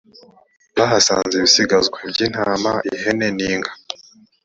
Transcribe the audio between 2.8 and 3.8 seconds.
ihene n’inka